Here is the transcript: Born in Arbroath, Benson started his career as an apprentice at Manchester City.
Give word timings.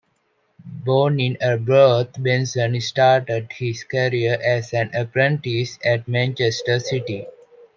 Born 0.83 1.19
in 1.19 1.37
Arbroath, 1.39 2.13
Benson 2.23 2.81
started 2.81 3.51
his 3.53 3.83
career 3.83 4.39
as 4.43 4.73
an 4.73 4.89
apprentice 4.95 5.77
at 5.85 6.07
Manchester 6.07 6.79
City. 6.79 7.27